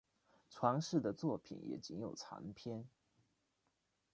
[0.49, 2.83] 传世的作品也仅有残篇。